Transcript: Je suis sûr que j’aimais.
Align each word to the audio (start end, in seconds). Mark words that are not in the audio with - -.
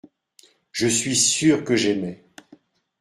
Je 0.71 0.87
suis 0.87 1.15
sûr 1.15 1.63
que 1.63 1.75
j’aimais. 1.75 2.25